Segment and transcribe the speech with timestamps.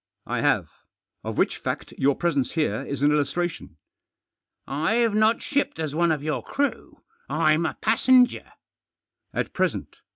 [0.25, 0.67] "I have.
[1.23, 3.77] Of which fact your presence here is an illustration."
[4.65, 7.03] "I've not shipped as or\e of your crew.
[7.29, 8.51] Frn a passenger."
[9.31, 9.97] "At present.